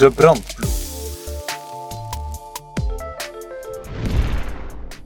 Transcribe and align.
De 0.00 0.10
brandploeg. 0.10 0.68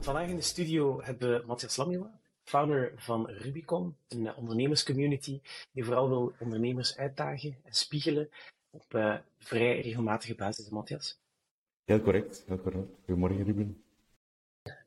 Vandaag 0.01 0.29
in 0.29 0.37
de 0.37 0.43
studio 0.43 1.03
hebben 1.03 1.31
we 1.31 1.47
Matthias 1.47 1.77
Lamjela, 1.77 2.21
founder 2.45 2.93
van 2.97 3.27
Rubicon, 3.27 3.97
een 4.09 4.35
ondernemerscommunity 4.35 5.41
die 5.73 5.85
vooral 5.85 6.09
wil 6.09 6.33
ondernemers 6.39 6.97
uitdagen 6.97 7.57
en 7.65 7.73
spiegelen 7.73 8.29
op 8.71 8.85
uh, 8.95 9.17
vrij 9.39 9.81
regelmatige 9.81 10.35
basis, 10.35 10.69
Matthias. 10.69 11.19
Heel 11.85 12.01
correct, 12.01 12.45
heel 12.47 12.61
correct. 12.61 12.89
Goedemorgen, 13.05 13.45
Ruben. 13.45 13.83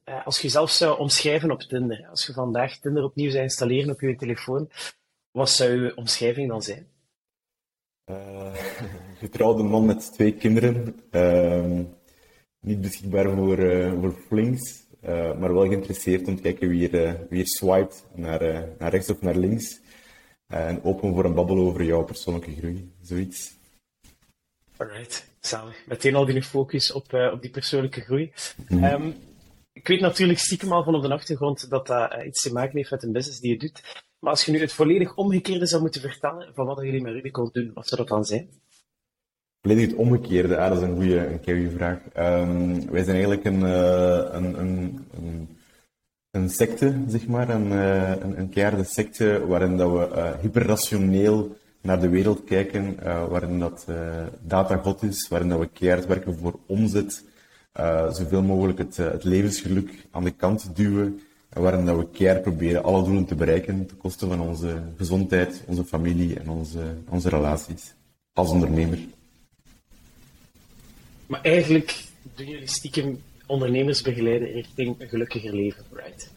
Uh, 0.05 0.25
als 0.25 0.35
je 0.35 0.41
jezelf 0.41 0.71
zou 0.71 0.99
omschrijven 0.99 1.51
op 1.51 1.61
Tinder, 1.61 2.07
als 2.09 2.25
je 2.25 2.33
vandaag 2.33 2.77
Tinder 2.77 3.03
opnieuw 3.03 3.29
zou 3.29 3.43
installeren 3.43 3.91
op 3.91 4.01
je 4.01 4.15
telefoon, 4.15 4.69
wat 5.31 5.49
zou 5.49 5.81
je 5.81 5.95
omschrijving 5.95 6.49
dan 6.49 6.61
zijn? 6.61 6.95
Uh, 8.09 8.53
getrouwde 9.19 9.63
man 9.63 9.85
met 9.85 10.13
twee 10.13 10.33
kinderen. 10.33 10.95
Uh, 11.11 11.85
niet 12.59 12.81
beschikbaar 12.81 13.29
voor, 13.35 13.59
uh, 13.59 13.93
voor 13.99 14.13
flings, 14.27 14.85
maar 15.39 15.53
wel 15.53 15.67
geïnteresseerd 15.67 16.27
om 16.27 16.35
te 16.35 16.41
kijken 16.41 16.69
wie 16.69 16.89
er, 16.89 17.27
wie 17.29 17.41
er 17.41 17.47
swipet 17.47 18.05
naar, 18.13 18.67
naar 18.77 18.91
rechts 18.91 19.09
of 19.09 19.21
naar 19.21 19.35
links. 19.35 19.79
en 20.47 20.83
open 20.83 21.13
voor 21.13 21.25
een 21.25 21.33
babbel 21.33 21.57
over 21.57 21.83
jouw 21.83 22.03
persoonlijke 22.03 22.55
groei, 22.55 22.91
zoiets. 23.01 23.55
Alright, 24.77 25.29
zalig. 25.39 25.83
Meteen 25.85 26.15
al 26.15 26.25
die 26.25 26.43
focus 26.43 26.91
op, 26.91 27.13
op 27.13 27.41
die 27.41 27.51
persoonlijke 27.51 28.01
groei. 28.01 28.31
Mm 28.69 28.77
-hmm. 28.77 28.83
um, 28.83 29.15
ik 29.73 29.87
weet 29.87 29.99
natuurlijk 29.99 30.39
stiekem 30.39 30.71
al 30.71 30.83
van 30.83 30.95
op 30.95 31.01
de 31.01 31.13
achtergrond 31.13 31.69
dat 31.69 31.87
dat 31.87 32.23
iets 32.25 32.41
te 32.41 32.53
maken 32.53 32.77
heeft 32.77 32.91
met 32.91 33.03
een 33.03 33.11
business 33.11 33.39
die 33.39 33.51
je 33.51 33.57
doet. 33.57 34.05
Maar 34.19 34.31
als 34.31 34.45
je 34.45 34.51
nu 34.51 34.59
het 34.59 34.73
volledig 34.73 35.15
omgekeerde 35.15 35.65
zou 35.65 35.81
moeten 35.81 36.01
vertellen 36.01 36.53
van 36.53 36.65
wat 36.65 36.81
jullie 36.81 37.01
met 37.01 37.13
Rubicon 37.13 37.49
doen, 37.51 37.71
wat 37.73 37.87
zou 37.87 38.01
dat 38.01 38.09
dan 38.09 38.25
zijn? 38.25 38.49
Volledig 39.61 39.89
het 39.89 39.95
omgekeerde, 39.95 40.55
dat 40.55 40.77
is 40.77 40.81
een 40.81 40.95
goede, 40.95 41.39
een 41.45 41.71
vraag. 41.71 41.99
Um, 42.17 42.89
wij 42.89 43.03
zijn 43.03 43.15
eigenlijk 43.15 43.45
een, 43.45 43.59
uh, 43.59 44.27
een, 44.31 44.59
een, 44.59 45.05
een, 45.17 45.57
een, 46.31 46.49
secte, 46.49 47.03
zeg 47.07 47.27
maar, 47.27 47.49
een, 47.49 47.71
uh, 47.71 48.09
een, 48.09 48.57
een 48.57 48.85
secte 48.85 49.47
waarin 49.47 49.77
dat 49.77 49.91
we 49.91 50.15
uh, 50.15 50.39
hyperrationeel 50.41 51.55
naar 51.81 51.99
de 51.99 52.09
wereld 52.09 52.43
kijken, 52.43 52.95
waarin 53.29 53.59
dat 53.59 53.87
data 54.41 54.77
god 54.77 55.03
is, 55.03 55.27
waarin 55.27 55.49
dat 55.49 55.59
we 55.59 55.67
keihard 55.67 56.05
werken 56.05 56.37
voor 56.37 56.59
omzet, 56.65 57.23
zoveel 58.11 58.41
mogelijk 58.41 58.77
het, 58.77 58.97
het 58.97 59.23
levensgeluk 59.23 60.07
aan 60.11 60.23
de 60.23 60.31
kant 60.31 60.75
duwen, 60.75 61.19
waarin 61.59 61.85
dat 61.85 61.97
we 61.97 62.09
keihard 62.09 62.41
proberen 62.41 62.83
alle 62.83 63.03
doelen 63.03 63.25
te 63.25 63.35
bereiken 63.35 63.85
ten 63.85 63.97
koste 63.97 64.27
van 64.27 64.41
onze 64.41 64.81
gezondheid, 64.97 65.63
onze 65.65 65.85
familie 65.85 66.39
en 66.39 66.49
onze, 66.49 66.97
onze 67.09 67.29
relaties 67.29 67.93
als 68.33 68.49
ondernemer. 68.49 68.99
Maar 71.27 71.41
eigenlijk 71.41 72.03
doen 72.35 72.47
jullie 72.47 72.67
stiekem 72.67 73.21
ondernemers 73.45 74.01
begeleiden 74.01 74.51
richting 74.51 74.95
een 74.99 75.07
gelukkiger 75.07 75.53
leven, 75.53 75.83
right? 75.93 76.31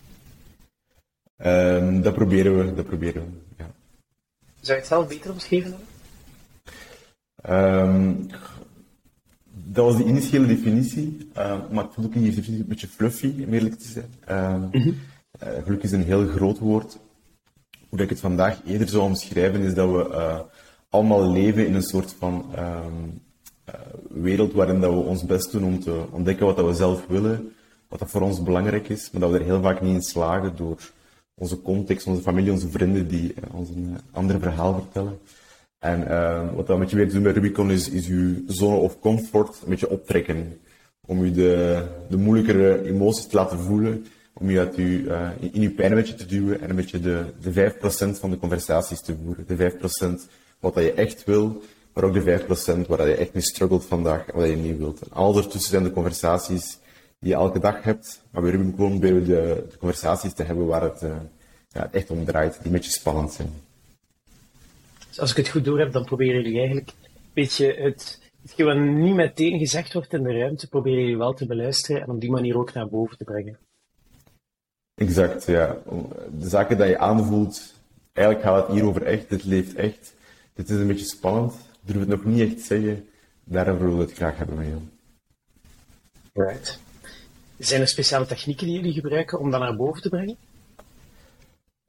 Um, 1.44 2.02
dat 2.02 2.14
proberen 2.14 2.58
we, 2.58 2.74
dat 2.74 2.86
proberen 2.86 3.22
we, 3.24 3.30
ja. 3.58 3.70
Zou 4.60 4.72
je 4.72 4.72
het 4.72 4.86
zelf 4.86 5.08
beter 5.08 5.30
omschreven 5.30 5.70
dan? 5.70 5.80
Um, 7.56 8.26
dat 9.64 9.84
was 9.84 9.96
de 9.96 10.04
initiële 10.04 10.46
definitie, 10.46 11.30
uh, 11.36 11.70
maar 11.70 11.84
ik 11.84 11.90
vond 11.90 12.06
ook 12.06 12.12
die 12.12 12.22
definitie 12.22 12.58
een 12.58 12.68
beetje 12.68 12.88
fluffy, 12.88 13.34
om 13.46 13.52
eerlijk 13.52 13.78
te 13.78 13.88
zijn. 13.88 14.60
Mm 14.60 14.70
-hmm. 14.70 14.94
uh, 15.42 15.48
geluk 15.64 15.82
is 15.82 15.92
een 15.92 16.04
heel 16.04 16.26
groot 16.26 16.58
woord. 16.58 16.98
Hoe 17.88 18.00
ik 18.00 18.08
het 18.08 18.20
vandaag 18.20 18.60
eerder 18.66 18.88
zou 18.88 19.02
omschrijven, 19.02 19.60
is 19.60 19.74
dat 19.74 19.90
we 19.90 20.08
uh, 20.10 20.38
allemaal 20.88 21.32
leven 21.32 21.66
in 21.66 21.74
een 21.74 21.82
soort 21.82 22.14
van 22.18 22.44
um, 22.58 23.20
wereld 24.08 24.52
waarin 24.52 24.80
dat 24.80 24.92
we 24.92 24.98
ons 24.98 25.24
best 25.24 25.52
doen 25.52 25.64
om 25.64 25.80
te 25.80 26.04
ontdekken 26.10 26.46
wat 26.46 26.56
dat 26.56 26.66
we 26.66 26.74
zelf 26.74 27.06
willen, 27.06 27.52
wat 27.88 27.98
dat 27.98 28.10
voor 28.10 28.20
ons 28.20 28.42
belangrijk 28.42 28.88
is, 28.88 29.10
maar 29.10 29.20
dat 29.20 29.30
we 29.30 29.38
er 29.38 29.44
heel 29.44 29.62
vaak 29.62 29.80
niet 29.80 29.94
in 29.94 30.02
slagen 30.02 30.56
door 30.56 30.90
onze 31.34 31.62
context, 31.62 32.06
onze 32.06 32.22
familie, 32.22 32.52
onze 32.52 32.70
vrienden 32.70 33.08
die 33.08 33.34
ons 33.52 33.68
een 33.68 33.98
ander 34.10 34.40
verhaal 34.40 34.74
vertellen. 34.74 35.18
En 35.80 36.00
uh, 36.00 36.54
wat 36.54 36.66
we 36.66 36.76
met 36.76 36.90
je 36.90 36.96
weer 36.96 37.12
doen 37.12 37.22
bij 37.22 37.32
Rubicon 37.32 37.70
is, 37.70 37.88
is 37.88 38.06
je 38.06 38.44
zone 38.46 38.76
of 38.76 39.00
comfort 39.00 39.60
een 39.62 39.68
beetje 39.68 39.90
optrekken. 39.90 40.60
Om 41.06 41.24
je 41.24 41.30
de, 41.32 41.82
de 42.08 42.16
moeilijkere 42.16 42.84
emoties 42.84 43.26
te 43.26 43.36
laten 43.36 43.58
voelen. 43.58 44.06
Om 44.34 44.50
je 44.50 44.58
uit 44.58 44.76
je, 44.76 44.82
uh, 44.82 45.28
in 45.40 45.60
je 45.60 45.70
pijn 45.70 45.90
een 45.90 45.96
beetje 45.96 46.14
te 46.14 46.26
duwen 46.26 46.60
en 46.60 46.70
een 46.70 46.76
beetje 46.76 47.00
de, 47.00 47.24
de 47.40 47.72
5% 47.72 48.18
van 48.18 48.30
de 48.30 48.38
conversaties 48.38 49.00
te 49.00 49.14
voeren. 49.24 49.44
De 49.46 49.72
5% 49.72 50.30
wat 50.60 50.74
dat 50.74 50.84
je 50.84 50.92
echt 50.92 51.24
wil, 51.24 51.62
maar 51.94 52.04
ook 52.04 52.14
de 52.14 52.44
5% 52.84 52.86
waar 52.86 53.08
je 53.08 53.14
echt 53.14 53.32
mee 53.32 53.42
struggelt 53.42 53.84
vandaag 53.84 54.26
en 54.26 54.38
wat 54.38 54.48
je 54.48 54.56
niet 54.56 54.78
wilt. 54.78 55.00
En 55.00 55.12
al 55.12 55.36
ertussen 55.36 55.70
zijn 55.70 55.82
de 55.82 55.92
conversaties 55.92 56.78
die 57.18 57.30
je 57.30 57.34
elke 57.34 57.58
dag 57.58 57.82
hebt. 57.82 58.22
Maar 58.30 58.42
bij 58.42 58.50
Rubicon 58.50 58.74
proberen 58.74 59.20
we 59.20 59.26
de, 59.26 59.66
conversaties 59.78 60.32
te 60.32 60.42
hebben 60.42 60.66
waar 60.66 60.82
het, 60.82 61.02
uh, 61.02 61.10
ja, 61.68 61.82
het 61.82 61.94
echt 61.94 62.10
om 62.10 62.24
draait, 62.24 62.52
die 62.52 62.66
een 62.66 62.72
beetje 62.72 62.90
spannend 62.90 63.32
zijn. 63.32 63.52
Dus 65.10 65.20
als 65.20 65.30
ik 65.30 65.36
het 65.36 65.48
goed 65.48 65.64
door 65.64 65.78
heb, 65.78 65.92
dan 65.92 66.04
proberen 66.04 66.42
jullie 66.42 66.58
eigenlijk 66.58 66.88
een 66.88 67.30
beetje 67.32 67.74
het, 67.74 68.20
hetgeen 68.42 68.66
wat 68.66 68.76
niet 68.76 69.14
meteen 69.14 69.58
gezegd 69.58 69.92
wordt 69.92 70.12
in 70.12 70.22
de 70.22 70.38
ruimte, 70.38 70.68
proberen 70.68 71.00
jullie 71.00 71.18
wel 71.18 71.34
te 71.34 71.46
beluisteren 71.46 72.02
en 72.02 72.10
op 72.10 72.20
die 72.20 72.30
manier 72.30 72.58
ook 72.58 72.72
naar 72.72 72.88
boven 72.88 73.16
te 73.16 73.24
brengen. 73.24 73.58
Exact, 74.94 75.46
ja. 75.46 75.78
De 76.38 76.48
zaken 76.48 76.76
die 76.76 76.86
je 76.86 76.98
aanvoelt, 76.98 77.74
eigenlijk 78.12 78.46
gaat 78.46 78.66
het 78.66 78.76
hier 78.76 78.86
over 78.86 79.02
echt, 79.02 79.28
dit 79.28 79.44
leeft 79.44 79.74
echt. 79.74 80.14
Dit 80.54 80.70
is 80.70 80.76
een 80.76 80.86
beetje 80.86 81.04
spannend, 81.04 81.54
ik 81.54 81.78
durf 81.82 81.98
het 81.98 82.08
nog 82.08 82.24
niet 82.24 82.52
echt 82.52 82.60
zeggen, 82.60 83.08
daarom 83.44 83.78
willen 83.78 83.96
we 83.96 84.02
het 84.02 84.12
graag 84.12 84.36
hebben 84.36 84.56
met 84.56 84.66
jou. 84.66 84.80
Right. 86.32 86.78
Zijn 87.58 87.80
er 87.80 87.88
speciale 87.88 88.26
technieken 88.26 88.66
die 88.66 88.76
jullie 88.76 88.92
gebruiken 88.92 89.38
om 89.38 89.50
dat 89.50 89.60
naar 89.60 89.76
boven 89.76 90.02
te 90.02 90.08
brengen? 90.08 90.36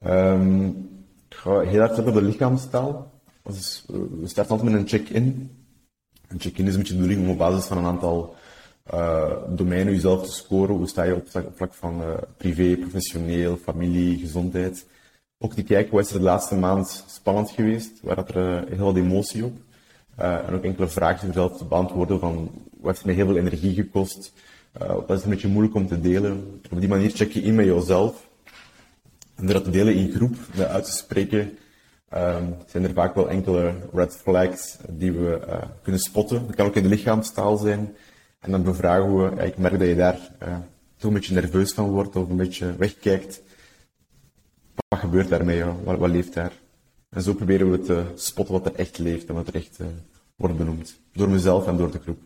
Um, 0.06 0.68
ik 0.68 1.01
ga 1.42 1.60
heel 1.60 1.80
hard 1.80 1.98
op 1.98 2.14
de 2.14 2.22
lichaamstaal. 2.22 3.12
Dus 3.42 3.84
we 4.20 4.26
starten 4.28 4.52
altijd 4.52 4.72
met 4.72 4.80
een 4.80 4.88
check-in. 4.88 5.50
Een 6.28 6.40
check-in 6.40 6.66
is 6.66 6.72
een 6.72 6.78
beetje 6.78 6.94
de 6.94 7.00
bedoeling 7.00 7.26
om 7.26 7.32
op 7.32 7.38
basis 7.38 7.64
van 7.64 7.78
een 7.78 7.84
aantal 7.84 8.34
uh, 8.94 9.32
domeinen 9.48 9.92
jezelf 9.92 10.26
te 10.26 10.32
scoren. 10.32 10.76
Hoe 10.76 10.86
sta 10.86 11.02
je 11.02 11.14
op 11.14 11.28
vlak, 11.54 11.74
van 11.74 12.00
uh, 12.00 12.06
privé, 12.36 12.76
professioneel, 12.76 13.56
familie, 13.56 14.18
gezondheid. 14.18 14.86
Ook 15.38 15.54
te 15.54 15.62
kijken, 15.62 15.94
wat 15.94 16.04
is 16.04 16.10
er 16.10 16.18
de 16.18 16.24
laatste 16.24 16.54
maand 16.54 17.04
spannend 17.08 17.50
geweest? 17.50 18.00
Waar 18.02 18.16
had 18.16 18.34
er 18.34 18.68
heel 18.68 18.84
wat 18.84 18.96
emotie 18.96 19.44
op? 19.44 19.56
en 20.16 20.54
ook 20.54 20.64
enkele 20.64 20.88
vragen 20.88 21.26
jezelf 21.26 21.56
te 21.56 21.64
beantwoorden 21.64 22.20
van, 22.20 22.50
wat 22.80 22.92
heeft 22.92 23.04
mij 23.04 23.14
heel 23.14 23.26
veel 23.26 23.36
energie 23.36 23.74
gekost? 23.74 24.32
wat 24.78 25.10
is 25.10 25.24
een 25.24 25.30
beetje 25.30 25.48
moeilijk 25.48 25.74
om 25.74 25.86
te 25.86 26.00
delen? 26.00 26.60
Op 26.70 26.80
die 26.80 26.88
manier 26.88 27.10
check 27.10 27.32
je 27.32 27.42
in 27.42 27.54
met 27.54 27.66
jezelf. 27.66 28.30
En 29.42 29.48
door 29.48 29.56
dat 29.56 29.64
te 29.64 29.70
delen 29.70 29.94
in 29.94 30.12
groep, 30.12 30.36
dat 30.54 30.66
uit 30.66 30.84
te 30.84 30.92
spreken, 30.92 31.58
um, 32.14 32.54
zijn 32.66 32.84
er 32.84 32.92
vaak 32.92 33.14
wel 33.14 33.30
enkele 33.30 33.74
red 33.92 34.16
flags 34.16 34.76
die 34.88 35.12
we 35.12 35.40
uh, 35.46 35.62
kunnen 35.82 36.00
spotten. 36.00 36.46
Dat 36.46 36.56
kan 36.56 36.66
ook 36.66 36.76
in 36.76 36.82
de 36.82 36.88
lichaamstaal 36.88 37.56
zijn. 37.56 37.96
En 38.38 38.50
dan 38.50 38.62
bevragen 38.62 39.16
we, 39.16 39.36
ja, 39.36 39.42
ik 39.42 39.58
merk 39.58 39.78
dat 39.78 39.88
je 39.88 39.94
daar 39.94 40.18
uh, 40.42 40.56
toch 40.96 41.10
een 41.10 41.12
beetje 41.12 41.34
nerveus 41.34 41.72
van 41.72 41.90
wordt 41.90 42.16
of 42.16 42.28
een 42.28 42.36
beetje 42.36 42.76
wegkijkt. 42.76 43.42
Wat 44.88 45.00
gebeurt 45.00 45.28
daarmee? 45.28 45.64
Wat, 45.64 45.98
wat, 45.98 46.10
leeft 46.10 46.34
daar? 46.34 46.52
En 47.08 47.22
zo 47.22 47.34
proberen 47.34 47.70
we 47.70 47.80
te 47.80 48.04
spotten 48.14 48.54
wat 48.54 48.66
er 48.66 48.74
echt 48.74 48.98
leeft 48.98 49.28
en 49.28 49.34
wat 49.34 49.48
er 49.48 49.54
echt 49.54 49.78
wordt 50.36 50.56
benoemd. 50.56 50.98
Door 51.12 51.28
mezelf 51.28 51.66
en 51.66 51.76
door 51.76 51.90
de 51.90 52.00
groep. 52.00 52.20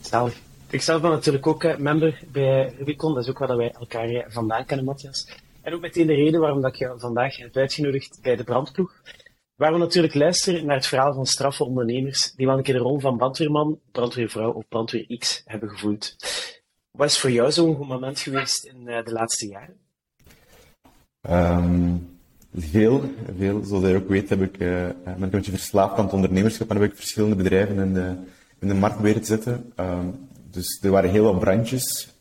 Zalig. 0.00 0.40
Ik 0.72 0.82
zelf 0.82 1.00
ben 1.00 1.10
natuurlijk 1.10 1.46
ook 1.46 1.78
member 1.78 2.22
bij 2.32 2.74
Rubicon. 2.78 3.14
Dat 3.14 3.22
is 3.22 3.30
ook 3.30 3.38
waar 3.38 3.56
wij 3.56 3.72
elkaar 3.72 4.24
vandaan 4.28 4.64
kennen, 4.64 4.86
Matthias. 4.86 5.28
En 5.62 5.74
ook 5.74 5.80
meteen 5.80 6.06
de 6.06 6.14
reden 6.14 6.40
waarom 6.40 6.60
dat 6.60 6.72
ik 6.72 6.78
je 6.78 6.94
vandaag 6.96 7.36
heb 7.36 7.56
uitgenodigd 7.56 8.18
bij 8.22 8.36
de 8.36 8.44
brandploeg. 8.44 8.92
Waar 9.54 9.72
we 9.72 9.78
natuurlijk 9.78 10.14
luisteren 10.14 10.66
naar 10.66 10.76
het 10.76 10.86
verhaal 10.86 11.14
van 11.14 11.26
straffe 11.26 11.64
ondernemers 11.64 12.32
die 12.36 12.46
wel 12.46 12.56
een 12.56 12.62
keer 12.62 12.74
de 12.74 12.80
rol 12.80 13.00
van 13.00 13.16
brandweerman, 13.16 13.78
brandweervrouw 13.90 14.52
of 14.52 14.68
brandweer 14.68 15.18
X 15.18 15.42
hebben 15.44 15.68
gevoeld. 15.68 16.16
Wat 16.90 17.08
is 17.08 17.18
voor 17.18 17.30
jou 17.30 17.52
zo'n 17.52 17.76
goed 17.76 17.88
moment 17.88 18.20
geweest 18.20 18.64
in 18.64 18.80
uh, 18.84 19.04
de 19.04 19.12
laatste 19.12 19.46
jaren? 19.46 19.76
Um, 21.30 22.18
veel, 22.54 23.04
veel. 23.38 23.64
Zoals 23.64 23.84
je 23.84 23.96
ook 23.96 24.08
weet 24.08 24.28
heb 24.28 24.42
ik, 24.42 24.58
uh, 24.58 24.88
ben 25.04 25.22
een 25.22 25.30
beetje 25.30 25.50
verslaafd 25.50 25.96
aan 25.96 26.04
het 26.04 26.14
ondernemerschap 26.14 26.70
en 26.70 26.80
heb 26.80 26.90
ik 26.90 26.96
verschillende 26.96 27.36
bedrijven 27.36 27.78
in 27.78 27.94
de, 27.94 28.14
in 28.58 28.68
de 28.68 28.74
markt 28.74 29.00
weer 29.00 29.20
te 29.20 29.24
zetten. 29.24 29.72
Um, 29.76 30.30
dus 30.52 30.78
er 30.82 30.90
waren 30.90 31.10
heel 31.10 31.24
wat 31.24 31.38
brandjes 31.38 32.12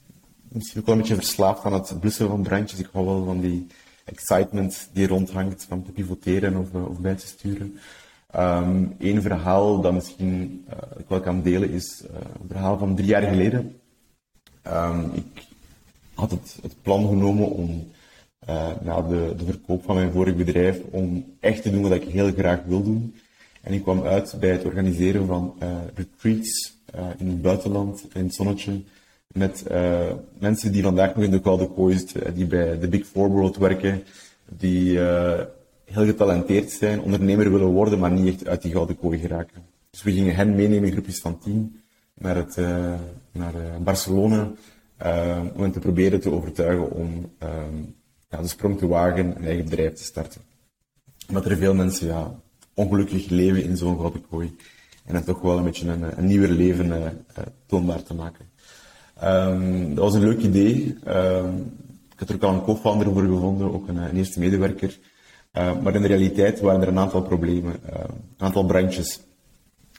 misschien 0.51 0.79
ook 0.79 0.85
wel 0.85 0.95
een 0.95 1.01
beetje 1.01 1.15
verslaafd 1.15 1.63
aan 1.63 1.73
het 1.73 1.99
blussen 1.99 2.27
van 2.27 2.41
brandjes. 2.41 2.79
Ik 2.79 2.89
hou 2.91 3.05
wel 3.05 3.25
van 3.25 3.41
die 3.41 3.67
excitement 4.05 4.89
die 4.93 5.07
rondhangt 5.07 5.65
van 5.67 5.83
te 5.83 5.91
pivoteren 5.91 6.57
of, 6.57 6.73
of 6.73 6.99
bij 6.99 7.15
te 7.15 7.27
sturen. 7.27 7.79
Eén 8.99 9.21
verhaal 9.21 9.81
dat 9.81 9.93
misschien 9.93 10.65
uh, 10.69 10.99
ik 10.99 11.05
wel 11.07 11.19
kan 11.19 11.41
delen 11.41 11.69
is 11.69 12.03
uh, 12.03 12.09
een 12.41 12.47
verhaal 12.47 12.77
van 12.77 12.95
drie 12.95 13.07
jaar 13.07 13.21
geleden. 13.21 13.79
Um, 14.67 15.11
ik 15.13 15.47
had 16.13 16.31
het, 16.31 16.57
het, 16.61 16.75
plan 16.81 17.07
genomen 17.07 17.49
om 17.49 17.91
na 18.81 19.01
de, 19.01 19.33
de, 19.37 19.45
verkoop 19.45 19.83
van 19.83 19.95
mijn 19.95 20.11
vorig 20.11 20.35
bedrijf 20.35 20.79
om 20.89 21.25
echt 21.39 21.61
te 21.61 21.71
doen 21.71 21.81
wat 21.81 21.91
ik 21.91 22.03
heel 22.03 22.31
graag 22.31 22.63
wil 22.63 22.83
doen. 22.83 23.15
En 23.61 23.73
ik 23.73 23.83
kwam 23.83 24.03
uit 24.03 24.35
bij 24.39 24.49
het 24.49 24.65
organiseren 24.65 25.27
van 25.27 25.55
retreats 25.95 26.80
in 27.17 27.27
het 27.27 27.41
buitenland, 27.41 28.07
in 28.13 28.23
het 28.23 28.33
zonnetje, 28.33 28.81
met 29.27 29.63
mensen 30.39 30.71
die 30.71 30.83
vandaag 30.83 31.15
nog 31.15 31.23
in 31.23 31.31
de 31.31 31.39
koude 31.39 31.67
kooi 31.67 31.97
zitten, 31.97 32.33
die 32.33 32.45
bij 32.45 32.79
de 32.79 32.87
Big 32.87 33.05
Four 33.05 33.29
World 33.29 33.57
werken, 33.57 34.03
die 34.49 34.99
heel 35.85 36.05
getalenteerd 36.05 36.71
zijn, 36.71 37.01
ondernemer 37.01 37.51
willen 37.51 37.67
worden, 37.67 37.99
maar 37.99 38.11
niet 38.11 38.27
echt 38.27 38.47
uit 38.47 38.61
die 38.61 38.71
gouden 38.71 38.97
kooi 38.97 39.19
geraken. 39.19 39.65
Dus 39.89 40.03
we 40.03 40.11
gingen 40.11 40.35
hen 40.35 40.55
meenemen 40.55 40.85
in 40.85 40.91
groepjes 40.91 41.19
van 41.19 41.39
tien 41.39 41.81
naar, 42.13 42.35
het, 42.35 42.55
naar 43.31 43.53
Barcelona 43.83 44.51
om 45.53 45.61
hen 45.61 45.71
te 45.71 45.79
proberen 45.79 46.21
te 46.21 46.31
overtuigen 46.31 46.91
om 46.91 47.31
ja, 48.29 48.41
de 48.41 48.47
sprong 48.47 48.77
te 48.77 48.87
wagen 48.87 49.35
een 49.35 49.45
eigen 49.45 49.63
bedrijf 49.63 49.93
te 49.93 50.03
starten. 50.03 50.41
Omdat 51.27 51.45
er 51.45 51.57
veel 51.57 51.73
mensen 51.73 52.07
ja, 52.07 52.39
ongelukkig 52.73 53.29
leven 53.29 53.63
in 53.63 53.77
zo'n 53.77 53.99
gouden 53.99 54.25
kooi. 54.29 54.55
En 55.11 55.17
het 55.17 55.25
toch 55.25 55.41
wel 55.41 55.57
een 55.57 55.63
beetje 55.63 55.89
een, 55.89 56.17
een 56.17 56.25
nieuwer 56.25 56.49
leven 56.49 57.25
toonbaar 57.65 58.03
te 58.03 58.13
maken. 58.13 58.45
Um, 59.23 59.95
dat 59.95 60.03
was 60.03 60.13
een 60.13 60.21
leuk 60.21 60.41
idee. 60.41 60.97
Um, 61.07 61.73
ik 62.11 62.19
had 62.19 62.29
er 62.29 62.35
ook 62.35 62.43
al 62.43 62.53
een 62.53 62.63
co-founder 62.63 63.13
voor 63.13 63.21
gevonden, 63.21 63.73
ook 63.73 63.87
een, 63.87 64.15
eerste 64.15 64.39
medewerker. 64.39 64.97
Uh, 65.53 65.79
maar 65.81 65.95
in 65.95 66.01
de 66.01 66.07
realiteit 66.07 66.59
waren 66.59 66.81
er 66.81 66.87
een 66.87 66.99
aantal 66.99 67.21
problemen, 67.21 67.75
een 67.83 68.45
aantal 68.45 68.65
brandjes. 68.65 69.19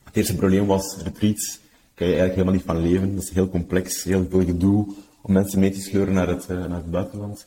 Het 0.04 0.16
eerste 0.16 0.36
probleem 0.36 0.66
was 0.66 0.96
retreats. 1.02 1.60
Kan 1.94 2.06
je 2.06 2.16
eigenlijk 2.16 2.34
helemaal 2.34 2.54
niet 2.54 2.64
van 2.66 2.90
leven. 2.90 3.14
Dat 3.14 3.24
is 3.24 3.30
heel 3.30 3.48
complex, 3.48 4.04
heel 4.04 4.26
veel 4.30 4.44
gedoe 4.44 4.94
om 5.22 5.32
mensen 5.32 5.60
mee 5.60 5.70
te 5.70 5.80
sleuren 5.80 6.14
naar 6.14 6.28
het, 6.28 6.46
uh, 6.50 6.56
naar 6.56 6.76
het 6.76 6.90
buitenland. 6.90 7.46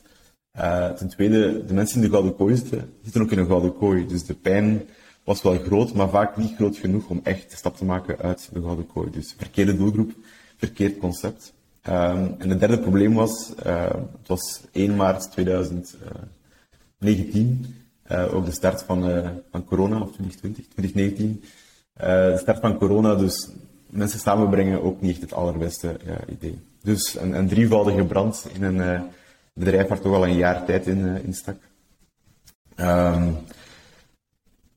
ten 0.98 1.08
tweede, 1.08 1.64
de 1.64 1.74
mensen 1.74 1.96
in 1.96 2.02
de 2.02 2.10
gouden 2.10 2.36
kooi 2.36 2.56
zitten, 2.56 2.92
zitten 3.02 3.22
ook 3.22 3.30
in 3.30 3.38
een 3.38 3.46
gouden 3.46 3.76
kooi. 3.76 4.06
Dus 4.06 4.24
de 4.24 4.34
pijn 4.34 4.82
was 5.26 5.42
wel 5.42 5.58
groot, 5.58 5.94
maar 5.94 6.08
vaak 6.08 6.36
niet 6.36 6.54
groot 6.54 6.76
genoeg 6.76 7.08
om 7.08 7.20
echt 7.22 7.50
de 7.50 7.56
stap 7.56 7.76
te 7.76 7.84
maken 7.84 8.18
uit 8.18 8.48
de 8.52 8.60
gouden 8.60 8.86
kooi. 8.86 9.10
Dus 9.10 9.34
verkeerde 9.38 9.76
doelgroep, 9.76 10.12
verkeerd 10.56 10.98
concept. 10.98 11.54
Um, 11.88 12.34
en 12.38 12.50
het 12.50 12.60
derde 12.60 12.78
probleem 12.78 13.14
was, 13.14 13.52
het 13.62 14.26
was 14.26 14.60
1 14.72 14.96
maart 14.96 15.30
2019, 15.30 17.66
uh, 18.08 18.34
ook 18.34 18.44
de 18.44 18.52
start 18.52 18.82
van, 18.82 19.10
uh, 19.10 19.28
van 19.50 19.64
corona, 19.64 20.00
of 20.00 20.12
2020, 20.12 20.66
2019. 20.68 21.42
Uh, 21.42 21.46
de 22.06 22.38
start 22.38 22.60
van 22.60 22.78
corona, 22.78 23.14
dus 23.14 23.50
mensen 23.86 24.18
samenbrengen 24.18 24.82
ook 24.82 25.00
niet 25.00 25.12
echt 25.12 25.20
het 25.20 25.32
allerbeste 25.32 25.96
idee. 26.28 26.60
Dus 26.82 27.16
een, 27.20 27.32
een 27.32 27.48
drievoudige 27.48 28.04
brand 28.04 28.46
in 28.52 28.62
een 28.62 29.02
bedrijf 29.52 29.88
waar 29.88 30.00
toch 30.00 30.14
al 30.14 30.26
een 30.26 30.36
jaar 30.36 30.64
tijd 30.64 30.86
in, 30.86 31.24
in 31.24 31.34
stak. 31.34 31.58
Um, 32.76 33.36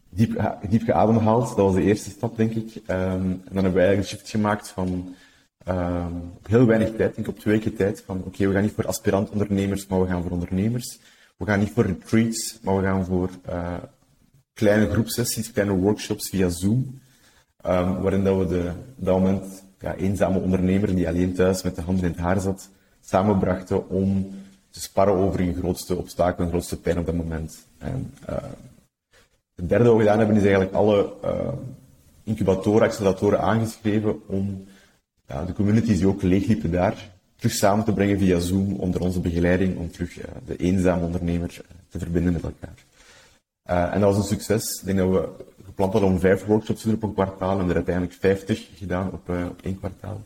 diep, 0.10 0.58
diep 0.70 0.84
geademhaald, 0.84 1.48
dat 1.48 1.66
was 1.66 1.74
de 1.74 1.82
eerste 1.82 2.10
stap, 2.10 2.38
denk 2.38 2.52
ik. 2.54 2.76
Um, 2.76 2.86
en 2.88 3.42
dan 3.52 3.64
hebben 3.64 3.74
we 3.74 3.80
eigenlijk 3.80 3.98
een 3.98 4.18
shift 4.18 4.30
gemaakt 4.30 4.70
van 4.70 5.16
op 6.36 6.48
heel 6.48 6.66
weinig 6.66 6.88
tijd, 6.88 7.16
denk 7.16 7.28
ik 7.28 7.28
op 7.28 7.40
twee 7.40 7.54
weken 7.54 7.76
tijd, 7.76 8.04
van 8.06 8.24
oké, 8.26 8.48
we 8.48 8.54
gaan 8.54 8.62
niet 8.62 8.74
voor 8.74 8.88
aspirant 8.88 9.30
ondernemers, 9.30 9.88
maar 9.88 10.02
we 10.02 10.08
gaan 10.08 10.22
voor 10.22 10.32
ondernemers. 10.32 11.00
We 11.38 11.46
gaan 11.46 11.60
niet 11.60 11.72
voor 11.72 11.86
retreats, 11.86 12.60
maar 12.62 12.78
we 12.78 12.84
gaan 12.84 13.06
voor 13.06 13.30
uh, 13.50 13.74
kleine 14.54 14.90
groepsessies, 14.90 15.52
kleine 15.52 15.74
workshops 15.74 16.30
via 16.30 16.50
Zoom, 16.50 17.00
um, 17.66 18.02
waarin 18.02 18.24
dat 18.24 18.38
we 18.38 18.48
de, 18.48 18.72
dat 18.96 19.20
moment 19.20 19.64
ja, 19.80 19.96
eenzame 19.96 20.40
ondernemer 20.40 20.96
die 20.96 21.08
alleen 21.08 21.34
thuis 21.34 21.64
met 21.64 21.76
de 21.76 21.82
handen 21.82 22.04
in 22.04 22.12
het 22.12 22.20
haar 22.20 22.42
zat, 22.42 22.70
samenbrachten 23.02 23.90
om 23.90 24.32
te 24.70 24.82
sparren 24.82 25.16
over 25.16 25.40
hun 25.40 25.56
grootste 25.56 25.96
obstakel 25.96 26.44
en 26.44 26.50
grootste 26.50 26.80
pijn 26.80 26.98
op 26.98 27.06
dat 27.06 27.16
moment. 27.16 27.66
En, 27.78 28.14
het 29.60 29.70
derde 29.70 29.84
wat 29.84 29.94
we 29.94 30.00
gedaan 30.00 30.18
hebben 30.18 30.36
is 30.36 30.42
eigenlijk 30.42 30.74
alle 30.74 31.14
uh, 31.26 31.32
incubatoren, 32.24 32.82
acceleratoren 32.82 33.42
aangeschreven 33.42 34.28
om 34.28 34.66
ja, 35.28 35.46
de 35.46 35.54
communities 35.54 35.98
die 35.98 36.08
ook 36.08 36.22
leegliepen 36.22 36.72
daar, 36.72 37.10
terug 37.36 37.54
samen 37.54 37.86
te 37.86 37.94
brengen 37.94 38.20
via 38.20 38.40
Zoom 38.40 38.74
onder 38.74 39.02
onze 39.02 39.20
begeleiding 39.20 39.78
om 39.78 39.92
terug 39.92 40.18
uh, 40.18 40.24
de 40.46 40.56
eenzame 40.56 41.06
ondernemer 41.06 41.50
uh, 41.62 41.68
te 41.90 42.00
verbinden 42.00 42.34
met 42.34 42.44
elkaar. 42.44 42.88
En 43.94 44.00
dat 44.00 44.16
was 44.16 44.18
een 44.18 44.38
succes. 44.38 44.80
Ik 44.80 44.86
denk 44.86 44.98
dat 44.98 45.10
we 45.10 45.30
gepland 45.66 45.92
hadden 45.92 46.12
om 46.12 46.20
vijf 46.20 46.46
workshops 46.46 46.82
te 46.82 46.88
doen 46.88 46.96
op 46.96 47.04
een 47.04 47.14
kwartaal 47.14 47.60
en 47.60 47.70
er 47.70 47.76
uiteindelijk 47.76 48.16
vijftig 48.20 48.68
gedaan 48.76 49.12
op, 49.12 49.36
één 49.62 49.78
kwartaal. 49.78 50.22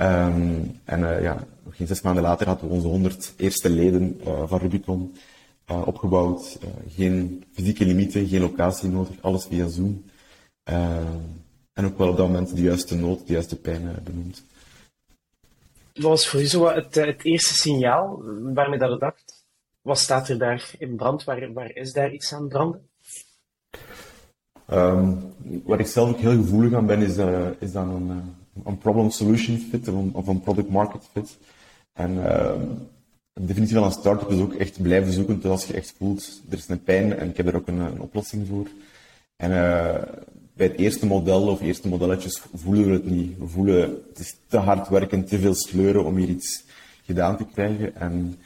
Um, 0.00 0.80
en 0.84 1.22
ja, 1.22 1.44
nog 1.64 1.76
geen 1.76 1.86
zes 1.86 2.02
maanden 2.02 2.22
later 2.22 2.46
hadden 2.46 2.68
we 2.68 2.74
onze 2.74 2.86
honderd 2.86 3.34
eerste 3.36 3.70
leden 3.70 4.20
van 4.46 4.58
Rubicon 4.58 5.12
opgebouwd. 5.84 6.58
geen 6.88 7.44
fysieke 7.52 7.84
limieten, 7.84 8.28
geen 8.28 8.40
locatie 8.40 8.88
nodig, 8.88 9.16
alles 9.20 9.44
via 9.44 9.68
Zoom. 9.68 10.04
en 11.72 11.84
ook 11.84 11.98
wel 11.98 12.08
op 12.08 12.16
dat 12.16 12.26
moment 12.26 12.56
de 12.56 12.62
juiste 12.62 12.96
nood, 12.96 13.26
de 13.26 13.32
juiste 13.32 13.56
pijn 13.56 14.02
benoemd. 14.04 14.42
Wat 15.92 16.10
was 16.10 16.28
voor 16.28 16.40
u 16.40 16.46
zo 16.46 16.68
het, 16.68 16.96
eh, 16.96 17.06
het 17.06 17.24
eerste 17.24 17.54
signaal 17.54 18.22
waarmee 18.54 18.78
dat 18.78 18.90
het 18.90 19.00
dacht? 19.00 19.44
Wat 19.82 19.98
staat 19.98 20.28
er 20.28 20.38
daar 20.38 20.70
in 20.78 20.96
brand? 20.96 21.24
Waar, 21.24 21.52
waar 21.52 21.70
is 21.76 21.92
daar 21.92 22.12
iets 22.12 22.32
aan 22.34 22.48
branden? 22.48 22.88
Um, 24.72 25.34
waar 25.64 25.80
ik 25.80 25.86
zelf 25.86 26.10
ook 26.10 26.18
heel 26.18 26.36
gevoelig 26.36 26.72
aan 26.72 26.86
ben, 26.86 27.02
is, 27.02 27.16
is 27.58 27.72
dan 27.72 27.90
een, 27.90 28.34
een 28.64 28.78
problem-solution 28.78 29.58
fit 29.58 29.88
of 29.88 29.94
een, 29.94 30.10
of 30.14 30.26
een 30.26 30.40
product-market 30.40 31.08
fit. 31.12 31.38
En 31.92 32.14
uh, 32.16 32.52
de 33.40 33.46
definitie 33.46 33.74
van 33.74 33.84
een 33.84 33.92
start-up 33.92 34.30
is 34.30 34.40
ook 34.40 34.54
echt 34.54 34.82
blijven 34.82 35.12
zoeken 35.12 35.40
tot 35.40 35.50
als 35.50 35.64
je 35.64 35.72
echt 35.72 35.94
voelt, 35.98 36.42
er 36.50 36.58
is 36.58 36.68
een 36.68 36.82
pijn 36.82 37.16
en 37.16 37.28
ik 37.28 37.36
heb 37.36 37.46
er 37.46 37.56
ook 37.56 37.68
een, 37.68 37.78
een 37.78 38.00
oplossing 38.00 38.46
voor. 38.46 38.66
En 39.36 39.50
bij 40.60 40.66
het 40.66 40.78
eerste 40.78 41.06
model 41.06 41.48
of 41.48 41.60
eerste 41.60 41.88
modelletjes 41.88 42.42
voelen 42.54 42.84
we 42.84 42.92
het 42.92 43.04
niet. 43.04 43.38
We 43.38 43.46
voelen 43.46 43.80
het 44.08 44.18
is 44.18 44.36
te 44.46 44.56
hard 44.56 44.88
werken, 44.88 45.24
te 45.24 45.38
veel 45.38 45.54
sleuren 45.54 46.04
om 46.04 46.16
hier 46.16 46.28
iets 46.28 46.64
gedaan 47.02 47.36
te 47.36 47.44
krijgen. 47.52 47.94
En 47.94 48.38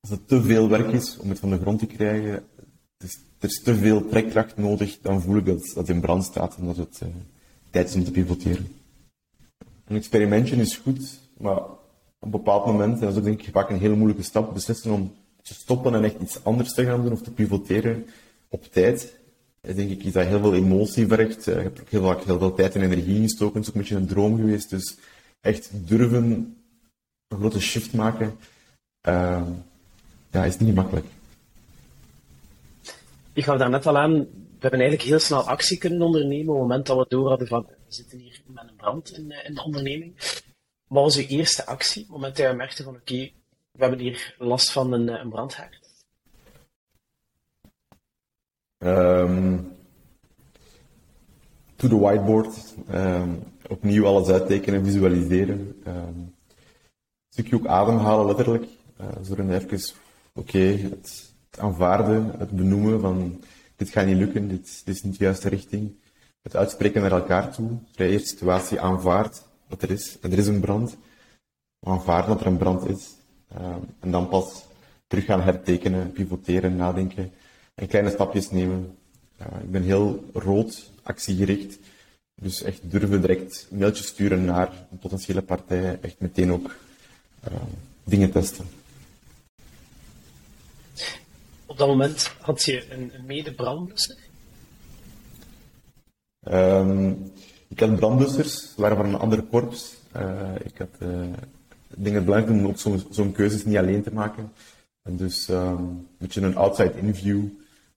als 0.00 0.10
het 0.10 0.28
te 0.28 0.42
veel 0.42 0.68
werk 0.68 0.92
is 0.92 1.18
om 1.18 1.28
het 1.28 1.38
van 1.38 1.50
de 1.50 1.58
grond 1.58 1.78
te 1.78 1.86
krijgen, 1.86 2.44
is, 2.98 3.18
er 3.38 3.48
is 3.48 3.62
te 3.62 3.74
veel 3.74 4.08
trekkracht 4.08 4.56
nodig, 4.56 4.98
dan 5.00 5.22
voel 5.22 5.36
ik 5.36 5.46
dat, 5.46 5.72
dat 5.74 5.88
in 5.88 6.00
brand 6.00 6.24
staat 6.24 6.56
en 6.56 6.66
dat 6.66 6.76
het 6.76 7.00
uh, 7.02 7.08
tijd 7.70 7.88
is 7.88 7.94
om 7.94 8.04
te 8.04 8.10
pivoteren. 8.10 8.66
Een 9.84 9.96
experimentje 9.96 10.56
is 10.56 10.76
goed, 10.76 11.20
maar 11.38 11.62
op 12.24 12.32
een 12.34 12.42
bepaald 12.42 12.66
moment, 12.66 12.94
en 12.94 13.00
dat 13.00 13.10
is 13.10 13.18
ook 13.18 13.24
denk 13.24 13.42
ik 13.42 13.52
vaak 13.52 13.70
een 13.70 13.78
hele 13.78 13.94
moeilijke 13.94 14.22
stap, 14.22 14.54
beslissen 14.54 14.92
om 14.92 15.14
te 15.42 15.54
stoppen 15.54 15.94
en 15.94 16.04
echt 16.04 16.20
iets 16.20 16.44
anders 16.44 16.74
te 16.74 16.84
gaan 16.84 17.02
doen 17.02 17.12
of 17.12 17.22
te 17.22 17.32
pivoteren 17.32 18.06
op 18.48 18.64
tijd 18.72 19.22
denk 19.72 19.90
ik, 19.90 20.04
is 20.04 20.12
dat 20.12 20.26
heel 20.26 20.40
veel 20.40 20.54
emotie 20.54 21.06
vergt. 21.06 21.46
Uh, 21.46 21.56
ik 21.56 21.62
heb 21.62 21.78
ook 21.80 21.88
heel, 21.88 22.18
heel 22.24 22.38
veel 22.38 22.54
tijd 22.54 22.74
en 22.74 22.82
energie 22.82 23.16
ingestoken. 23.16 23.54
Het 23.54 23.62
is 23.62 23.68
ook 23.68 23.74
een 23.74 23.80
beetje 23.80 23.96
een 23.96 24.06
droom 24.06 24.36
geweest. 24.36 24.70
Dus 24.70 24.98
echt 25.40 25.70
durven 25.72 26.56
een 27.28 27.38
grote 27.38 27.60
shift 27.60 27.92
maken, 27.92 28.36
uh, 29.08 29.46
ja, 30.30 30.44
is 30.44 30.58
niet 30.58 30.74
makkelijk. 30.74 31.06
Je 33.32 33.42
gaf 33.42 33.58
daar 33.58 33.70
net 33.70 33.86
al 33.86 33.98
aan, 33.98 34.12
we 34.14 34.60
hebben 34.60 34.80
eigenlijk 34.80 35.08
heel 35.08 35.18
snel 35.18 35.42
actie 35.42 35.78
kunnen 35.78 36.02
ondernemen 36.02 36.48
op 36.48 36.60
het 36.60 36.68
moment 36.68 36.86
dat 36.86 36.98
we 36.98 37.06
door 37.08 37.28
hadden 37.28 37.46
van, 37.46 37.66
we 37.68 37.94
zitten 37.94 38.18
hier 38.18 38.40
met 38.46 38.64
een 38.68 38.76
brand 38.76 39.16
in, 39.16 39.30
eh, 39.30 39.48
in 39.48 39.54
de 39.54 39.62
onderneming. 39.62 40.14
Wat 40.86 41.02
was 41.02 41.16
uw 41.16 41.26
eerste 41.26 41.66
actie, 41.66 42.02
op 42.02 42.08
het 42.08 42.16
moment 42.16 42.36
dat 42.36 42.46
je 42.46 42.56
merkte 42.56 42.82
van, 42.82 42.94
oké, 42.94 43.30
we 43.70 43.80
hebben 43.80 43.98
hier 43.98 44.34
last 44.38 44.70
van 44.70 44.92
een, 44.92 45.08
een 45.08 45.30
brandhaard? 45.30 45.80
Um, 48.78 49.76
to 51.76 51.88
the 51.88 51.98
whiteboard. 51.98 52.74
Um, 52.92 53.42
opnieuw 53.68 54.06
alles 54.06 54.28
uittekenen, 54.28 54.84
visualiseren. 54.84 55.80
Een 55.84 56.34
stukje 57.28 57.56
ook 57.56 57.66
ademhalen, 57.66 58.26
letterlijk. 58.26 58.64
Uh, 59.00 59.06
zodat 59.22 59.48
even, 59.48 59.94
oké, 60.34 60.58
het, 60.58 61.34
aanvaarden, 61.58 62.34
het 62.38 62.50
benoemen 62.50 63.00
van 63.00 63.42
dit 63.76 63.88
gaat 63.88 64.06
niet 64.06 64.16
lukken, 64.16 64.48
dit, 64.48 64.82
is 64.84 65.02
niet 65.02 65.18
de 65.18 65.24
juiste 65.24 65.48
richting. 65.48 65.94
Het 66.42 66.56
uitspreken 66.56 67.02
naar 67.02 67.12
elkaar 67.12 67.52
toe. 67.52 67.70
De 67.96 68.06
eerste 68.06 68.28
situatie 68.28 68.80
aanvaardt 68.80 69.44
wat 69.74 69.82
er 69.82 69.90
is. 69.90 70.16
En 70.20 70.32
er 70.32 70.38
is 70.38 70.46
een 70.46 70.60
brand. 70.60 70.96
Aanvaarden 71.86 72.30
dat 72.30 72.40
er 72.40 72.46
een 72.46 72.56
brand 72.56 72.88
is. 72.88 73.12
en 74.00 74.10
dan 74.10 74.28
pas 74.28 74.64
terug 75.06 75.24
gaan 75.24 75.42
hertekenen, 75.42 76.12
pivoteren, 76.12 76.76
nadenken 76.76 77.32
en 77.74 77.86
kleine 77.86 78.10
stapjes 78.10 78.50
nemen. 78.50 78.96
ik 79.38 79.70
ben 79.70 79.82
heel 79.82 80.24
rood, 80.32 80.90
actiegericht. 81.02 81.78
Dus 82.34 82.62
echt 82.62 82.90
durven 82.90 83.20
direct 83.20 83.66
mailtjes 83.70 84.06
sturen 84.06 84.44
naar 84.44 84.86
een 84.90 84.98
potentiële 84.98 85.42
partij. 85.42 85.98
Echt 86.00 86.20
meteen 86.20 86.52
ook 86.52 86.74
uh, 87.48 87.54
dingen 88.04 88.30
testen. 88.30 88.66
Op 91.66 91.78
dat 91.78 91.88
moment 91.88 92.32
had 92.40 92.64
je 92.64 92.92
een, 92.92 93.12
een? 93.14 93.26
Um, 96.52 97.32
ik 97.74 97.80
had 97.80 97.96
brandblussers, 97.96 98.72
waren 98.76 98.96
van 98.96 99.06
een 99.06 99.18
ander 99.18 99.42
korps. 99.42 99.94
Uh, 100.16 100.22
ik 100.64 100.78
had 100.78 100.88
uh, 101.02 101.08
dingen 101.96 102.24
belangrijk 102.24 102.58
om 102.58 102.66
ook 102.66 102.78
zo'n 102.78 103.02
zo 103.10 103.24
keuzes 103.24 103.64
niet 103.64 103.76
alleen 103.76 104.02
te 104.02 104.12
maken. 104.12 104.52
En 105.02 105.16
dus 105.16 105.48
um, 105.48 105.56
een 105.58 106.06
beetje 106.18 106.40
een 106.40 106.56
outside 106.56 106.98
interview 106.98 107.42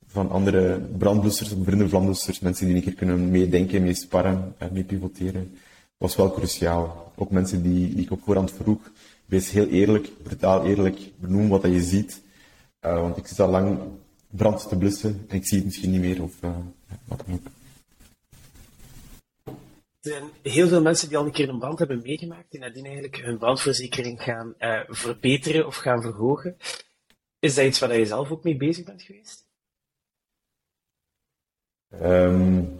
van 0.07 0.31
andere 0.31 0.79
brandblussers, 0.97 1.53
vrienden 1.63 1.87
brandblussers, 1.87 2.39
mensen 2.39 2.65
die 2.65 2.75
een 2.75 2.81
keer 2.81 2.93
kunnen 2.93 3.31
meedenken, 3.31 3.81
mee 3.81 3.93
sparren, 3.93 4.53
en 4.57 4.69
mee 4.73 4.83
pivoteren, 4.83 5.57
was 5.97 6.15
wel 6.15 6.31
cruciaal. 6.31 7.11
Ook 7.15 7.31
mensen 7.31 7.61
die, 7.61 7.95
die 7.95 8.03
ik 8.03 8.11
op 8.11 8.21
voorhand 8.23 8.51
vroeg, 8.51 8.91
wees 9.25 9.51
heel 9.51 9.67
eerlijk, 9.67 10.09
brutaal 10.23 10.65
eerlijk, 10.65 10.99
benoem 11.19 11.47
wat 11.47 11.63
je 11.63 11.81
ziet. 11.81 12.21
Want 12.79 13.17
ik 13.17 13.27
zit 13.27 13.39
al 13.39 13.49
lang 13.49 13.77
brand 14.29 14.69
te 14.69 14.77
blussen 14.77 15.25
en 15.27 15.35
ik 15.35 15.47
zie 15.47 15.57
het 15.57 15.65
misschien 15.65 15.91
niet 15.91 16.01
meer 16.01 16.23
of 16.23 16.33
wat 17.05 17.23
dan 17.25 17.35
ook. 17.35 17.47
Er 20.07 20.13
zijn 20.13 20.53
heel 20.53 20.67
veel 20.67 20.81
mensen 20.81 21.07
die 21.07 21.17
al 21.17 21.25
een 21.25 21.31
keer 21.31 21.49
een 21.49 21.59
brand 21.59 21.79
hebben 21.79 22.01
meegemaakt 22.01 22.53
en 22.53 22.59
nadien 22.59 22.85
eigenlijk 22.85 23.17
hun 23.17 23.37
brandverzekering 23.37 24.23
gaan 24.23 24.53
uh, 24.59 24.81
verbeteren 24.87 25.65
of 25.65 25.75
gaan 25.75 26.01
verhogen. 26.01 26.57
Is 27.39 27.55
dat 27.55 27.65
iets 27.65 27.79
waar 27.79 27.97
je 27.97 28.05
zelf 28.05 28.31
ook 28.31 28.43
mee 28.43 28.57
bezig 28.57 28.85
bent 28.85 29.01
geweest? 29.01 29.45
Um, 32.01 32.79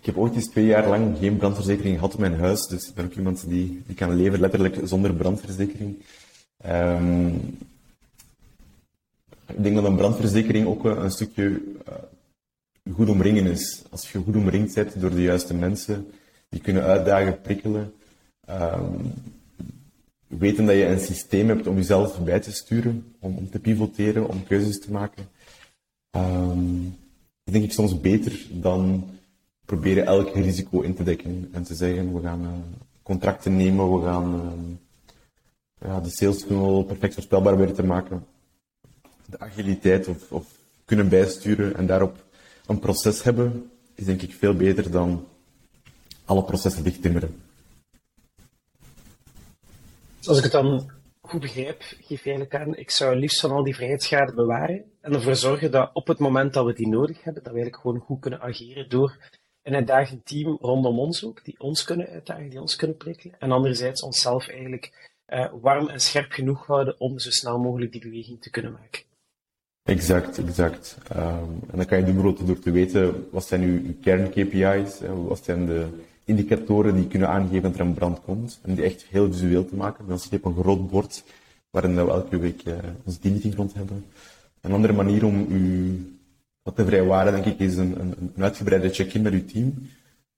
ik 0.00 0.06
heb 0.06 0.16
ooit 0.16 0.34
eens 0.34 0.48
twee 0.48 0.66
jaar 0.66 0.88
lang 0.88 1.18
geen 1.18 1.36
brandverzekering 1.36 1.94
gehad 1.94 2.14
in 2.14 2.20
mijn 2.20 2.38
huis, 2.38 2.66
dus 2.66 2.88
ik 2.88 2.94
ben 2.94 3.04
ook 3.04 3.14
iemand 3.14 3.48
die, 3.48 3.82
die 3.86 3.96
kan 3.96 4.14
leven 4.14 4.40
letterlijk 4.40 4.80
zonder 4.84 5.14
brandverzekering. 5.14 6.02
Um, 6.66 7.34
ik 9.46 9.62
denk 9.62 9.74
dat 9.74 9.84
een 9.84 9.96
brandverzekering 9.96 10.66
ook 10.66 10.84
een 10.84 11.10
stukje 11.10 11.62
uh, 11.88 11.94
goed 12.92 13.08
omringen 13.08 13.46
is. 13.46 13.82
Als 13.90 14.12
je 14.12 14.18
goed 14.18 14.36
omringd 14.36 14.74
bent 14.74 15.00
door 15.00 15.10
de 15.10 15.22
juiste 15.22 15.54
mensen, 15.54 16.10
die 16.48 16.60
kunnen 16.60 16.82
uitdagen, 16.82 17.40
prikkelen, 17.40 17.92
um, 18.50 19.12
weten 20.26 20.66
dat 20.66 20.74
je 20.74 20.86
een 20.86 21.00
systeem 21.00 21.48
hebt 21.48 21.66
om 21.66 21.76
jezelf 21.76 22.24
bij 22.24 22.40
te 22.40 22.52
sturen, 22.52 23.14
om, 23.18 23.36
om 23.36 23.50
te 23.50 23.58
pivoteren, 23.58 24.28
om 24.28 24.44
keuzes 24.44 24.80
te 24.80 24.92
maken. 24.92 25.28
Dat 27.44 27.56
denk 27.56 27.64
ik 27.64 27.72
soms 27.72 28.00
beter 28.00 28.46
dan 28.50 29.10
proberen 29.64 30.06
elk 30.06 30.34
risico 30.34 30.80
in 30.80 30.94
te 30.94 31.02
dekken 31.02 31.48
en 31.52 31.62
te 31.62 31.74
zeggen, 31.74 32.14
we 32.14 32.20
gaan 32.20 32.42
uh, 32.42 32.48
contracten 33.02 33.56
nemen, 33.56 33.92
we 33.98 34.04
gaan 34.04 34.34
uh, 34.34 35.88
ja, 35.88 36.00
de 36.00 36.10
sales 36.10 36.42
funnel 36.42 36.82
perfect 36.82 37.14
voorspelbaar 37.14 37.56
weer 37.56 37.72
te 37.72 37.84
maken. 37.84 38.26
De 39.26 39.38
agiliteit 39.38 40.08
of 40.28 40.46
kunnen 40.84 41.08
bijsturen 41.08 41.76
en 41.76 41.86
daarop 41.86 42.24
een 42.68 42.78
proces 42.78 43.22
hebben, 43.22 43.70
is 43.94 44.04
denk 44.04 44.22
ik 44.22 44.32
veel 44.32 44.54
beter 44.54 44.90
dan 44.90 45.26
alle 46.24 46.44
processen 46.44 46.84
dichttimmeren. 46.84 47.42
Als 50.24 50.36
ik 50.36 50.42
het 50.42 50.52
dan 50.52 50.90
goed 51.20 51.40
begrijp, 51.40 51.82
geef 51.82 52.24
je 52.24 52.30
eigenlijk 52.30 52.54
aan, 52.54 52.76
ik 52.76 52.90
zou 52.90 53.16
liefst 53.16 53.40
van 53.40 53.50
al 53.50 53.64
die 53.64 53.74
vrijheidsschade 53.74 54.34
bewaren 54.34 54.84
en 55.00 55.14
ervoor 55.14 55.36
zorgen 55.36 55.70
dat 55.70 55.90
op 55.92 56.06
het 56.06 56.18
moment 56.18 56.52
dat 56.52 56.64
we 56.64 56.72
die 56.72 56.88
nodig 56.88 57.16
hebben, 57.22 57.42
dat 57.42 57.52
we 57.52 57.58
eigenlijk 57.58 57.82
gewoon 57.82 58.00
goed 58.00 58.20
kunnen 58.20 58.40
ageren 58.40 58.88
door 58.88 59.16
een 59.62 59.74
uitdagend 59.74 60.26
team 60.26 60.58
rondom 60.60 60.98
ons 60.98 61.24
ook, 61.24 61.44
die 61.44 61.60
ons 61.60 61.84
kunnen 61.84 62.08
uitdagen, 62.08 62.48
die 62.48 62.60
ons 62.60 62.76
kunnen 62.76 62.96
prikkelen. 62.96 63.36
En 63.38 63.52
anderzijds 63.52 64.02
onszelf 64.02 64.48
eigenlijk 64.48 65.10
uh, 65.28 65.52
warm 65.60 65.88
en 65.88 66.00
scherp 66.00 66.32
genoeg 66.32 66.66
houden 66.66 67.00
om 67.00 67.18
zo 67.18 67.30
snel 67.30 67.58
mogelijk 67.58 67.92
die 67.92 68.00
beweging 68.00 68.42
te 68.42 68.50
kunnen 68.50 68.72
maken. 68.72 69.02
Exact, 69.88 70.38
exact. 70.38 70.96
Um, 71.16 71.60
en 71.70 71.76
dan 71.76 71.86
kan 71.86 71.98
je 71.98 72.04
doen 72.04 72.34
door 72.46 72.58
te 72.58 72.70
weten, 72.70 73.28
wat 73.30 73.46
zijn 73.46 73.62
uw 73.62 73.80
kern-KPI's, 74.00 75.00
wat 75.26 75.44
zijn 75.44 75.66
de 75.66 75.86
indicatoren 76.24 76.94
die 76.94 77.06
kunnen 77.06 77.28
aangeven 77.28 77.62
dat 77.62 77.74
er 77.74 77.80
een 77.80 77.94
brand 77.94 78.20
komt, 78.24 78.60
en 78.62 78.74
die 78.74 78.84
echt 78.84 79.04
heel 79.10 79.32
visueel 79.32 79.64
te 79.64 79.76
maken. 79.76 80.06
Dan 80.08 80.18
zit 80.18 80.30
je 80.30 80.36
op 80.36 80.44
een 80.44 80.62
groot 80.62 80.90
bord, 80.90 81.24
waarin 81.70 81.94
we 81.94 82.00
elke 82.00 82.38
week 82.38 82.64
uh, 82.64 82.74
onze 83.04 83.18
teammeeting 83.18 83.54
rond 83.54 83.74
hebben. 83.74 84.04
Een 84.60 84.72
andere 84.72 84.92
manier 84.92 85.24
om 85.24 85.46
uw 85.48 85.96
wat 86.62 86.76
de 86.76 86.84
vrijwaren, 86.84 87.32
denk 87.32 87.44
ik, 87.44 87.58
is 87.58 87.76
een, 87.76 88.00
een, 88.00 88.32
uitgebreide 88.42 88.90
check-in 88.90 89.22
met 89.22 89.32
uw 89.32 89.44
team. 89.44 89.88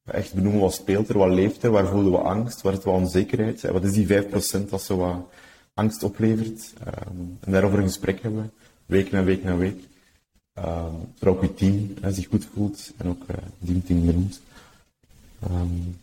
Echt 0.05 0.35
benoemen 0.35 0.61
wat 0.61 0.75
speelt 0.75 1.09
er, 1.09 1.19
wat 1.19 1.33
leeft 1.33 1.63
er, 1.63 1.71
waar 1.71 1.87
voelen 1.87 2.13
we 2.13 2.19
angst, 2.19 2.61
waar 2.61 2.73
is 2.73 2.85
wat 2.85 2.95
onzekerheid, 2.95 3.61
wat 3.63 3.85
is 3.85 3.93
die 3.93 4.07
5% 4.07 4.69
dat 4.69 4.83
zo 4.83 4.97
wat 4.97 5.29
angst 5.75 6.03
oplevert. 6.03 6.73
Um, 6.87 7.39
en 7.41 7.53
daarover 7.53 7.79
een 7.79 7.85
gesprek 7.85 8.23
hebben, 8.23 8.53
week 8.91 9.11
na 9.11 9.23
week 9.23 9.43
na 9.45 9.57
week. 9.57 9.89
Um, 10.55 11.15
ook 11.25 11.43
uw 11.43 11.55
team 11.55 11.95
hè, 12.01 12.13
zich 12.13 12.29
goed 12.29 12.45
voelt 12.45 12.93
en 12.97 13.09
ook 13.09 13.23
uh, 13.31 13.37
die 13.59 13.83
team 13.83 14.07
benoemt. 14.07 14.41
Um, 15.51 15.99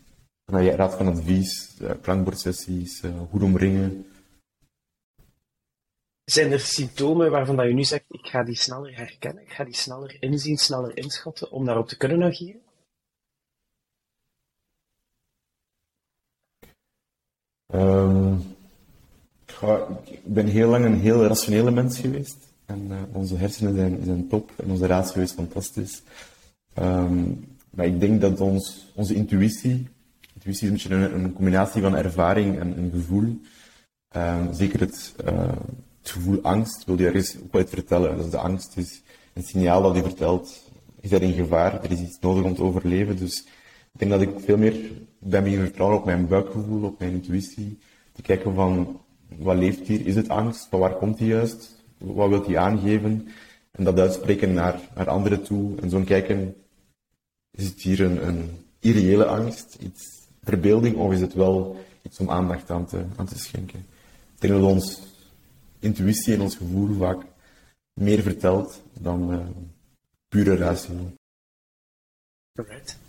en 0.46 0.63
je 0.63 0.72
raad 0.72 0.94
van 0.94 1.08
advies, 1.08 1.75
uh, 1.82 1.91
klankbordsessies, 2.01 3.03
uh, 3.03 3.22
goed 3.29 3.41
omringen, 3.41 4.06
zijn 6.32 6.51
er 6.51 6.60
symptomen 6.60 7.32
waarvan 7.32 7.56
dat 7.56 7.67
je 7.67 7.74
nu 7.74 7.84
zegt, 7.84 8.03
ik 8.08 8.25
ga 8.25 8.44
die 8.44 8.56
sneller 8.56 8.96
herkennen, 8.96 9.44
ik 9.44 9.51
ga 9.51 9.63
die 9.63 9.75
sneller 9.75 10.17
inzien, 10.20 10.58
sneller 10.58 10.98
inschatten, 10.98 11.51
om 11.51 11.65
daarop 11.65 11.88
te 11.88 11.98
kunnen 11.98 12.24
ageren? 12.24 12.62
Um, 17.74 18.56
ik 20.03 20.24
ben 20.24 20.48
heel 20.48 20.70
lang 20.70 20.86
een 20.86 21.00
heel 21.00 21.25
rationele 21.25 21.72
mens 21.72 22.00
geweest. 22.00 22.38
En 22.67 22.88
uh, 22.89 22.97
onze 23.12 23.36
hersenen 23.36 24.03
zijn, 24.05 24.27
top 24.27 24.51
en 24.55 24.71
onze 24.71 24.86
ratio 24.86 25.21
is 25.21 25.31
fantastisch. 25.31 26.01
Um, 26.79 27.45
maar 27.69 27.86
ik 27.86 28.00
denk 28.00 28.21
dat 28.21 28.41
ons, 28.41 28.91
onze 28.95 29.13
intuïtie, 29.13 29.88
intuïtie 30.33 30.71
is 30.71 30.83
een 30.83 30.89
beetje 30.89 31.07
een, 31.07 31.24
een 31.24 31.33
combinatie 31.33 31.81
van 31.81 31.95
ervaring 31.95 32.59
en, 32.59 32.75
en 32.75 32.91
gevoel. 32.93 33.39
Um, 34.15 34.53
zeker 34.53 34.79
het, 34.79 35.15
uh, 35.25 35.51
het 36.01 36.12
gevoel 36.12 36.41
angst 36.41 36.86
wil 36.86 37.00
je 37.00 37.05
ergens 37.05 37.38
ook 37.43 37.51
wat 37.51 37.69
vertellen. 37.69 38.17
Dus 38.17 38.29
de 38.29 38.38
angst 38.38 38.77
is 38.77 39.01
een 39.33 39.43
signaal 39.43 39.81
dat 39.81 39.95
je 39.95 40.01
vertelt, 40.01 40.71
is 41.01 41.12
er 41.12 41.21
in 41.21 41.33
gevaar, 41.33 41.83
er 41.83 41.91
is 41.91 42.00
iets 42.00 42.19
nodig 42.19 42.43
om 42.43 42.55
te 42.55 42.63
overleven. 42.63 43.17
Dus 43.17 43.39
ik 43.93 44.00
denk 44.00 44.12
dat 44.12 44.21
ik 44.21 44.39
veel 44.39 44.57
meer 44.57 44.75
ben 45.19 45.43
beginnen 45.43 45.67
vertrouwen 45.67 46.00
op 46.00 46.05
mijn 46.05 46.27
buikgevoel, 46.27 46.83
op 46.83 47.00
mijn 47.00 47.12
intuïtie. 47.12 47.79
Te 48.12 48.21
kijken 48.21 48.53
van, 48.53 49.00
wat 49.38 49.57
leeft 49.57 49.88
hier? 49.88 50.05
Is 50.05 50.15
het 50.15 50.29
angst? 50.29 50.67
Van 50.69 50.79
waar 50.79 50.95
komt 50.95 51.17
die 51.17 51.27
juist? 51.27 51.75
Wat 51.98 52.30
wil 52.30 52.44
die 52.44 52.60
aangeven? 52.60 53.27
En 53.72 53.84
dat 53.84 54.00
uitspreken 54.00 54.54
naar, 54.54 54.80
naar 54.96 55.10
anderen 55.10 55.44
toe. 55.44 55.82
En 55.82 55.89
zo 55.89 56.04
kijken, 56.04 56.56
is 57.51 57.66
het 57.66 57.82
hier 57.82 58.01
een, 58.01 58.27
een 58.27 58.66
irreële 58.80 59.25
angst? 59.25 59.77
Iets 59.80 60.27
verbeelding? 60.44 60.96
Of 60.96 61.12
is 61.12 61.22
het 61.22 61.34
wel 61.34 61.86
iets 62.01 62.20
om 62.20 62.30
aandacht 62.30 62.72
aan 62.72 62.86
te, 62.86 63.06
schenken? 63.34 63.80
Ik 64.36 64.42
denk 64.42 64.62
dat 64.62 65.01
intuïtie 65.80 66.34
en 66.34 66.42
ons 66.42 66.56
gevoel 66.56 66.98
vaak 66.98 67.22
meer 67.94 68.22
vertelt 68.22 68.82
dan 69.00 69.34
uh, 69.34 69.48
pure 70.27 70.56
ratio. 70.56 71.12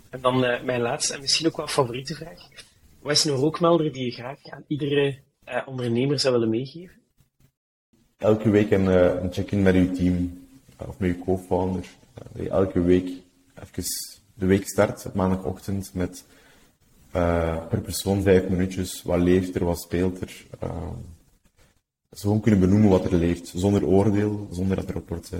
En 0.09 0.21
dan 0.21 0.43
uh, 0.43 0.63
mijn 0.63 0.81
laatste 0.81 1.13
en 1.13 1.21
misschien 1.21 1.47
ook 1.47 1.57
wel 1.57 1.67
favoriete 1.67 2.15
vraag. 2.15 2.47
Wat 2.99 3.11
is 3.11 3.23
een 3.23 3.35
rookmelder 3.35 3.93
die 3.93 4.05
je 4.05 4.11
graag 4.11 4.43
aan 4.43 4.63
iedere 4.67 5.19
uh, 5.47 5.61
ondernemer 5.65 6.19
zou 6.19 6.33
willen 6.33 6.49
meegeven? 6.49 6.98
Elke 8.19 8.49
week 8.49 8.71
een, 8.71 8.85
een 9.23 9.33
check-in 9.33 9.61
met 9.61 9.75
uw 9.75 9.93
team 9.93 10.47
of 10.77 10.99
met 10.99 11.15
uw 11.15 11.23
co-founder. 11.23 11.85
dat 12.13 12.43
je 12.43 12.49
elke 12.49 12.81
week 12.81 13.07
even 13.55 13.83
de 14.33 14.45
week 14.45 14.67
start 14.67 15.05
op 15.05 15.13
maandagochtend 15.13 15.93
met 15.93 16.25
per 17.11 17.81
persoon 17.81 18.21
vijf 18.21 18.49
minuutjes. 18.49 19.03
Wat 19.03 19.19
leeft 19.19 19.55
er, 19.55 19.65
wat 19.65 19.81
speelt 19.81 20.21
er? 20.21 20.45
ze 22.11 22.21
gewoon 22.21 22.41
kunnen 22.41 22.59
benoemen 22.59 22.89
wat 22.89 23.05
er 23.05 23.15
leeft, 23.15 23.47
zonder 23.55 23.85
oordeel, 23.85 24.47
zonder 24.51 24.75
dat 24.75 24.89
erop 24.89 25.09
wordt 25.09 25.33
uh, 25.33 25.39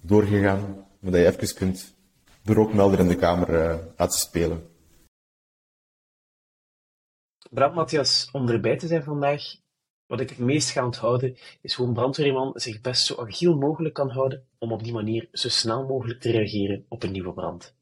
doorgegaan, 0.00 0.86
maar 0.98 1.12
dat 1.12 1.20
je 1.20 1.26
even 1.26 1.54
kunt 1.54 1.94
de 2.42 2.52
rookmelder 2.52 2.98
in 2.98 3.08
de 3.08 3.16
kamer 3.16 3.48
uh, 3.48 3.78
laten 3.96 4.18
spelen. 4.18 4.68
Brand 7.50 7.74
Matthias, 7.74 8.28
om 8.32 8.48
erbij 8.48 8.76
te 8.76 8.86
zijn 8.86 9.02
vandaag, 9.02 9.42
wat 10.10 10.20
ik 10.20 10.28
het 10.28 10.38
meest 10.38 10.70
ga 10.70 10.84
onthouden, 10.84 11.36
is 11.60 11.74
hoe 11.74 11.86
een 11.86 11.92
brandweerman 11.92 12.52
zich 12.54 12.80
best 12.80 13.06
zo 13.06 13.16
agiel 13.16 13.56
mogelijk 13.56 13.94
kan 13.94 14.10
houden 14.10 14.44
om 14.58 14.72
op 14.72 14.82
die 14.82 14.92
manier 14.92 15.28
zo 15.32 15.48
snel 15.48 15.86
mogelijk 15.86 16.20
te 16.20 16.30
reageren 16.30 16.84
op 16.88 17.02
een 17.02 17.12
nieuwe 17.12 17.32
brand. 17.32 17.74